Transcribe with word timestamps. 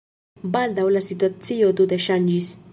Baldaŭ 0.55 0.85
la 0.95 1.03
situacio 1.09 1.71
tute 1.83 2.03
ŝanĝis. 2.09 2.55